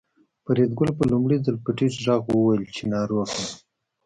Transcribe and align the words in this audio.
فریدګل 0.43 0.89
په 0.97 1.03
لومړي 1.11 1.37
ځل 1.45 1.55
په 1.63 1.69
ټیټ 1.77 1.93
غږ 2.05 2.23
وویل 2.35 2.63
چې 2.75 2.83
ناروغ 2.95 3.29
یم 3.39 3.49